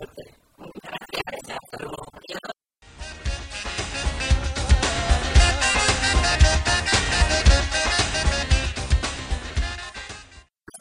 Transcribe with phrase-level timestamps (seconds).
[0.00, 0.49] good thing.